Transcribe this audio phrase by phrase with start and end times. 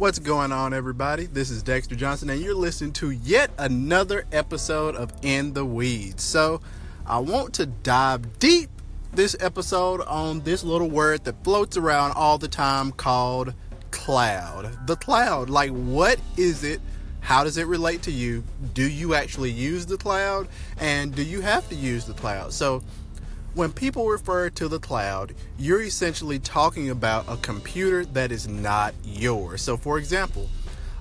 [0.00, 1.26] What's going on, everybody?
[1.26, 6.24] This is Dexter Johnson, and you're listening to yet another episode of In the Weeds.
[6.24, 6.62] So,
[7.06, 8.70] I want to dive deep
[9.12, 13.52] this episode on this little word that floats around all the time called
[13.90, 14.86] cloud.
[14.86, 16.80] The cloud, like, what is it?
[17.20, 18.42] How does it relate to you?
[18.72, 20.48] Do you actually use the cloud?
[20.78, 22.54] And do you have to use the cloud?
[22.54, 22.82] So,
[23.54, 28.94] when people refer to the cloud, you're essentially talking about a computer that is not
[29.04, 29.62] yours.
[29.62, 30.48] So, for example,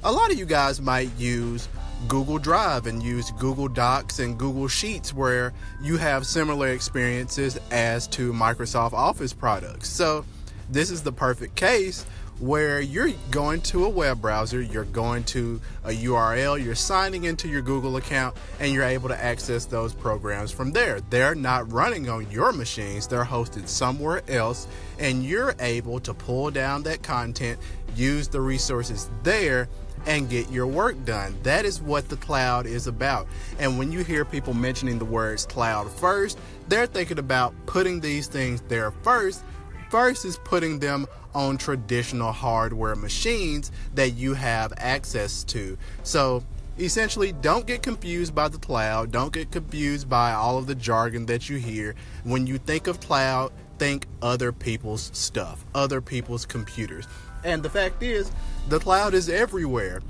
[0.03, 1.67] a lot of you guys might use
[2.07, 8.07] Google Drive and use Google Docs and Google Sheets where you have similar experiences as
[8.07, 9.90] to Microsoft Office products.
[9.90, 10.26] So,
[10.70, 12.05] this is the perfect case
[12.39, 17.49] where you're going to a web browser, you're going to a URL, you're signing into
[17.49, 21.02] your Google account, and you're able to access those programs from there.
[21.09, 24.67] They're not running on your machines, they're hosted somewhere else,
[24.99, 27.59] and you're able to pull down that content,
[27.95, 29.67] use the resources there.
[30.05, 31.35] And get your work done.
[31.43, 33.27] That is what the cloud is about.
[33.60, 38.27] And when you hear people mentioning the words cloud first, they're thinking about putting these
[38.27, 39.43] things there first
[39.90, 45.77] versus putting them on traditional hardware machines that you have access to.
[46.04, 46.43] So
[46.79, 49.12] essentially don't get confused by the cloud.
[49.12, 51.95] Don't get confused by all of the jargon that you hear.
[52.23, 57.07] When you think of cloud think other people's stuff other people's computers.
[57.45, 58.32] And the fact is
[58.67, 60.01] the cloud is everywhere.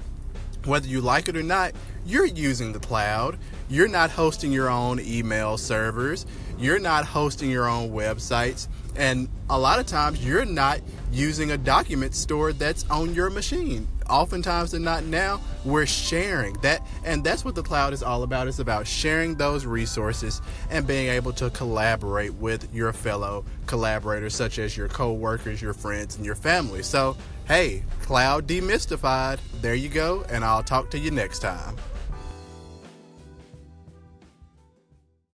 [0.66, 1.74] Whether you like it or not
[2.06, 3.38] you're using the cloud.
[3.70, 6.26] You're not hosting your own email servers.
[6.58, 8.68] You're not hosting your own websites
[9.00, 13.88] and a lot of times you're not using a document store that's on your machine.
[14.10, 18.48] Oftentimes and not now, we're sharing that and that's what the cloud is all about.
[18.48, 24.60] It's about sharing those resources and being able to collaborate with your fellow collaborators such
[24.60, 26.84] as your co-workers, your friends, and your family.
[26.84, 27.16] So,
[27.48, 29.40] hey, cloud demystified.
[29.62, 31.78] There you go, and I'll talk to you next time.